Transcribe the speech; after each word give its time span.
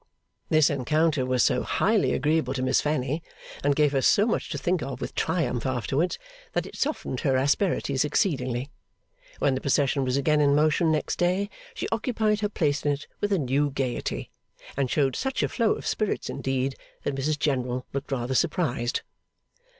This 0.49 0.71
encounter 0.71 1.27
was 1.27 1.43
so 1.43 1.61
highly 1.61 2.11
agreeable 2.13 2.55
to 2.55 2.63
Miss 2.63 2.81
Fanny, 2.81 3.21
and 3.63 3.75
gave 3.75 3.91
her 3.91 4.01
so 4.01 4.25
much 4.25 4.49
to 4.49 4.57
think 4.57 4.81
of 4.81 4.99
with 4.99 5.13
triumph 5.13 5.63
afterwards, 5.67 6.17
that 6.53 6.65
it 6.65 6.75
softened 6.75 7.19
her 7.19 7.37
asperities 7.37 8.03
exceedingly. 8.03 8.71
When 9.37 9.53
the 9.53 9.61
procession 9.61 10.03
was 10.03 10.17
again 10.17 10.41
in 10.41 10.55
motion 10.55 10.91
next 10.91 11.17
day, 11.17 11.51
she 11.75 11.87
occupied 11.89 12.39
her 12.39 12.49
place 12.49 12.83
in 12.83 12.93
it 12.93 13.05
with 13.19 13.31
a 13.31 13.37
new 13.37 13.69
gaiety; 13.69 14.31
and 14.75 14.89
showed 14.89 15.15
such 15.15 15.43
a 15.43 15.47
flow 15.47 15.73
of 15.73 15.85
spirits 15.85 16.31
indeed, 16.31 16.73
that 17.03 17.13
Mrs 17.13 17.37
General 17.37 17.85
looked 17.93 18.11
rather 18.11 18.33
surprised. 18.33 19.03